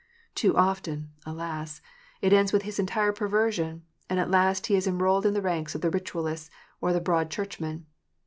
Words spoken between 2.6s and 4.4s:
his entire perversion, and at